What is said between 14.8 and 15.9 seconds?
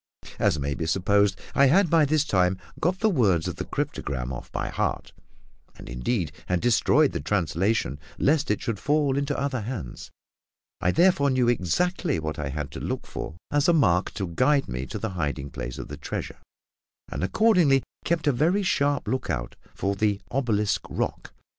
to the hiding place of